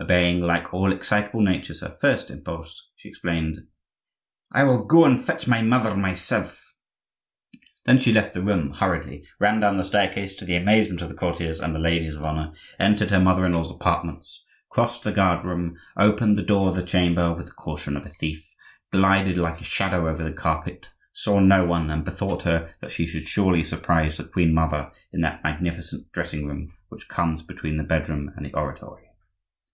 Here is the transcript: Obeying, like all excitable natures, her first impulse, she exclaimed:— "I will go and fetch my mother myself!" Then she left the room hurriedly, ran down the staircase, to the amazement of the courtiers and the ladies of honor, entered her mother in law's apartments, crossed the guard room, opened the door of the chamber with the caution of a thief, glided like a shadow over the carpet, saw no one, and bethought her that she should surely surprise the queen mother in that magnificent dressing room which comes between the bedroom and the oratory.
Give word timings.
Obeying, 0.00 0.40
like 0.40 0.72
all 0.72 0.92
excitable 0.92 1.40
natures, 1.40 1.80
her 1.80 1.90
first 1.90 2.30
impulse, 2.30 2.88
she 2.94 3.08
exclaimed:— 3.08 3.66
"I 4.52 4.62
will 4.62 4.84
go 4.84 5.04
and 5.04 5.20
fetch 5.22 5.48
my 5.48 5.60
mother 5.60 5.96
myself!" 5.96 6.72
Then 7.84 7.98
she 7.98 8.12
left 8.12 8.32
the 8.32 8.40
room 8.40 8.74
hurriedly, 8.74 9.26
ran 9.40 9.58
down 9.58 9.76
the 9.76 9.84
staircase, 9.84 10.36
to 10.36 10.44
the 10.44 10.54
amazement 10.54 11.02
of 11.02 11.08
the 11.08 11.16
courtiers 11.16 11.58
and 11.58 11.74
the 11.74 11.80
ladies 11.80 12.14
of 12.14 12.22
honor, 12.22 12.52
entered 12.78 13.10
her 13.10 13.18
mother 13.18 13.44
in 13.44 13.54
law's 13.54 13.72
apartments, 13.72 14.44
crossed 14.70 15.02
the 15.02 15.10
guard 15.10 15.44
room, 15.44 15.76
opened 15.96 16.38
the 16.38 16.44
door 16.44 16.68
of 16.68 16.76
the 16.76 16.84
chamber 16.84 17.34
with 17.34 17.46
the 17.46 17.52
caution 17.52 17.96
of 17.96 18.06
a 18.06 18.08
thief, 18.08 18.54
glided 18.92 19.36
like 19.36 19.60
a 19.60 19.64
shadow 19.64 20.06
over 20.08 20.22
the 20.22 20.32
carpet, 20.32 20.90
saw 21.12 21.40
no 21.40 21.66
one, 21.66 21.90
and 21.90 22.04
bethought 22.04 22.44
her 22.44 22.72
that 22.80 22.92
she 22.92 23.04
should 23.04 23.26
surely 23.26 23.64
surprise 23.64 24.16
the 24.16 24.22
queen 24.22 24.54
mother 24.54 24.92
in 25.12 25.22
that 25.22 25.42
magnificent 25.42 26.06
dressing 26.12 26.46
room 26.46 26.72
which 26.88 27.08
comes 27.08 27.42
between 27.42 27.78
the 27.78 27.84
bedroom 27.84 28.32
and 28.36 28.46
the 28.46 28.54
oratory. 28.54 29.02